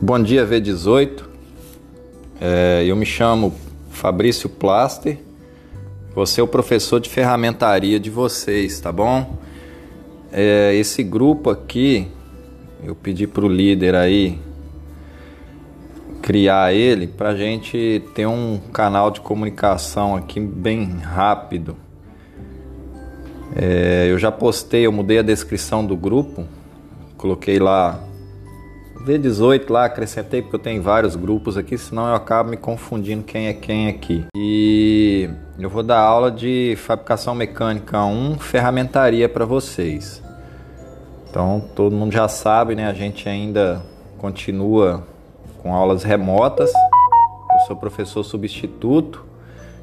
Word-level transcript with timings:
Bom 0.00 0.22
dia, 0.22 0.46
V18. 0.46 1.24
É, 2.40 2.84
eu 2.86 2.94
me 2.94 3.04
chamo 3.04 3.52
Fabrício 3.90 4.48
Plaster. 4.48 5.18
Você 6.14 6.40
é 6.40 6.44
o 6.44 6.46
professor 6.46 7.00
de 7.00 7.10
ferramentaria 7.10 7.98
de 7.98 8.08
vocês, 8.08 8.78
tá 8.78 8.92
bom? 8.92 9.36
É, 10.30 10.72
esse 10.76 11.02
grupo 11.02 11.50
aqui, 11.50 12.06
eu 12.84 12.94
pedi 12.94 13.26
para 13.26 13.44
o 13.44 13.48
líder 13.48 13.96
aí 13.96 14.38
criar 16.22 16.72
ele 16.72 17.08
para 17.08 17.34
gente 17.34 18.00
ter 18.14 18.26
um 18.26 18.60
canal 18.72 19.10
de 19.10 19.20
comunicação 19.20 20.14
aqui 20.14 20.38
bem 20.38 20.90
rápido. 21.02 21.76
É, 23.56 24.06
eu 24.08 24.16
já 24.16 24.30
postei, 24.30 24.86
eu 24.86 24.92
mudei 24.92 25.18
a 25.18 25.22
descrição 25.22 25.84
do 25.84 25.96
grupo, 25.96 26.46
coloquei 27.16 27.58
lá 27.58 28.07
V18 29.04 29.70
lá, 29.70 29.84
acrescentei 29.84 30.42
porque 30.42 30.56
eu 30.56 30.60
tenho 30.60 30.82
vários 30.82 31.14
grupos 31.16 31.56
aqui, 31.56 31.78
senão 31.78 32.08
eu 32.08 32.14
acabo 32.14 32.50
me 32.50 32.56
confundindo 32.56 33.22
quem 33.22 33.46
é 33.46 33.52
quem 33.52 33.88
aqui. 33.88 34.26
E 34.36 35.30
eu 35.58 35.70
vou 35.70 35.82
dar 35.82 36.00
aula 36.00 36.30
de 36.30 36.74
fabricação 36.76 37.34
mecânica 37.34 38.02
1, 38.04 38.38
ferramentaria 38.38 39.28
para 39.28 39.44
vocês. 39.44 40.22
Então 41.30 41.62
todo 41.74 41.94
mundo 41.94 42.12
já 42.12 42.26
sabe, 42.28 42.74
né? 42.74 42.88
A 42.88 42.92
gente 42.92 43.28
ainda 43.28 43.82
continua 44.18 45.06
com 45.62 45.74
aulas 45.74 46.02
remotas. 46.02 46.72
Eu 47.52 47.60
sou 47.66 47.76
professor 47.76 48.22
substituto, 48.24 49.24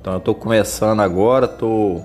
então 0.00 0.12
eu 0.12 0.18
estou 0.18 0.34
começando 0.34 1.00
agora, 1.00 1.46
estou 1.46 2.04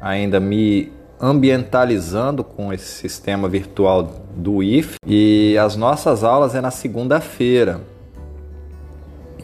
ainda 0.00 0.38
me 0.38 0.92
ambientalizando 1.20 2.44
com 2.44 2.72
esse 2.72 2.86
sistema 2.86 3.48
virtual 3.48 4.10
do 4.34 4.62
IF 4.62 4.96
e 5.06 5.56
as 5.58 5.76
nossas 5.76 6.22
aulas 6.22 6.54
é 6.54 6.60
na 6.60 6.70
segunda-feira. 6.70 7.80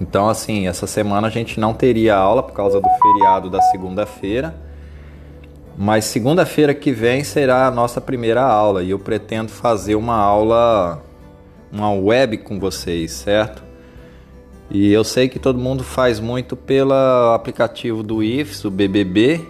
Então, 0.00 0.28
assim, 0.28 0.66
essa 0.66 0.86
semana 0.86 1.28
a 1.28 1.30
gente 1.30 1.60
não 1.60 1.72
teria 1.72 2.16
aula 2.16 2.42
por 2.42 2.52
causa 2.52 2.80
do 2.80 2.88
feriado 2.88 3.48
da 3.48 3.60
segunda-feira, 3.62 4.54
mas 5.76 6.04
segunda-feira 6.04 6.74
que 6.74 6.92
vem 6.92 7.24
será 7.24 7.66
a 7.66 7.70
nossa 7.70 8.00
primeira 8.00 8.42
aula 8.42 8.82
e 8.82 8.90
eu 8.90 8.98
pretendo 8.98 9.50
fazer 9.50 9.94
uma 9.94 10.16
aula, 10.16 11.02
uma 11.72 11.92
web 11.92 12.38
com 12.38 12.58
vocês, 12.58 13.12
certo? 13.12 13.62
E 14.70 14.92
eu 14.92 15.04
sei 15.04 15.28
que 15.28 15.38
todo 15.38 15.58
mundo 15.58 15.84
faz 15.84 16.18
muito 16.18 16.56
pelo 16.56 16.94
aplicativo 17.34 18.02
do 18.02 18.22
IFES, 18.22 18.64
o 18.64 18.70
BBB, 18.70 19.40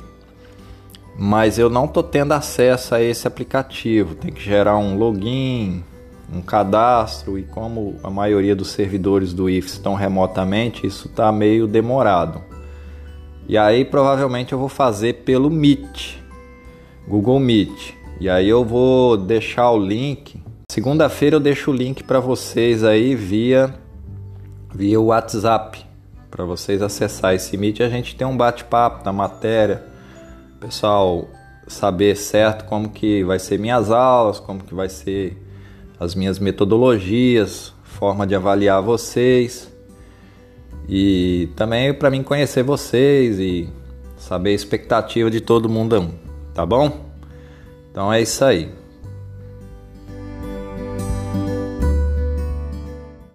mas 1.16 1.58
eu 1.58 1.68
não 1.68 1.84
estou 1.84 2.02
tendo 2.02 2.32
acesso 2.32 2.94
a 2.94 3.02
esse 3.02 3.26
aplicativo. 3.26 4.14
Tem 4.14 4.32
que 4.32 4.42
gerar 4.42 4.76
um 4.76 4.96
login, 4.96 5.84
um 6.32 6.40
cadastro 6.40 7.38
e 7.38 7.42
como 7.42 7.96
a 8.02 8.10
maioria 8.10 8.56
dos 8.56 8.70
servidores 8.70 9.32
do 9.32 9.48
IF 9.48 9.68
estão 9.68 9.94
remotamente, 9.94 10.86
isso 10.86 11.08
está 11.08 11.30
meio 11.30 11.66
demorado. 11.66 12.40
E 13.46 13.58
aí 13.58 13.84
provavelmente 13.84 14.52
eu 14.52 14.58
vou 14.58 14.68
fazer 14.68 15.24
pelo 15.24 15.50
Meet, 15.50 16.16
Google 17.06 17.38
Meet. 17.38 17.94
E 18.20 18.30
aí 18.30 18.48
eu 18.48 18.64
vou 18.64 19.16
deixar 19.16 19.70
o 19.70 19.78
link. 19.78 20.40
Segunda-feira 20.70 21.36
eu 21.36 21.40
deixo 21.40 21.70
o 21.70 21.74
link 21.74 22.02
para 22.04 22.20
vocês 22.20 22.82
aí 22.82 23.14
via 23.14 23.74
via 24.74 24.98
WhatsApp 24.98 25.84
para 26.30 26.46
vocês 26.46 26.80
acessar 26.80 27.34
esse 27.34 27.58
Meet. 27.58 27.80
A 27.80 27.90
gente 27.90 28.16
tem 28.16 28.26
um 28.26 28.36
bate-papo 28.36 29.04
da 29.04 29.12
matéria 29.12 29.91
pessoal 30.62 31.28
saber 31.66 32.16
certo 32.16 32.66
como 32.66 32.88
que 32.88 33.24
vai 33.24 33.38
ser 33.40 33.58
minhas 33.58 33.90
aulas, 33.90 34.38
como 34.38 34.62
que 34.62 34.72
vai 34.72 34.88
ser 34.88 35.36
as 35.98 36.14
minhas 36.14 36.38
metodologias, 36.38 37.74
forma 37.82 38.24
de 38.24 38.36
avaliar 38.36 38.80
vocês 38.80 39.70
e 40.88 41.48
também 41.56 41.92
para 41.92 42.10
mim 42.10 42.22
conhecer 42.22 42.62
vocês 42.62 43.40
e 43.40 43.68
saber 44.16 44.50
a 44.50 44.54
expectativa 44.54 45.28
de 45.28 45.40
todo 45.40 45.68
mundo, 45.68 46.14
tá 46.54 46.64
bom? 46.64 47.10
Então 47.90 48.12
é 48.12 48.22
isso 48.22 48.44
aí. 48.44 48.81